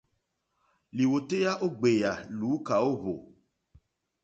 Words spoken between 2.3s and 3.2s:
lùúkà ó hwò.